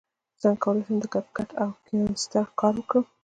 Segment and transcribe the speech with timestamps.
[0.41, 3.03] څنګه کولی شم د کپ کټ او کینوسټر کار وکړم